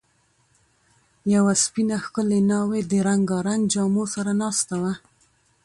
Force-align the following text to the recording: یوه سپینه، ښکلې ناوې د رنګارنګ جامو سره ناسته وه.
یوه 1.33 1.53
سپینه، 1.63 1.97
ښکلې 2.03 2.39
ناوې 2.51 2.81
د 2.91 2.93
رنګارنګ 3.07 3.61
جامو 3.73 4.03
سره 4.13 4.31
ناسته 4.41 4.75
وه. 4.81 4.93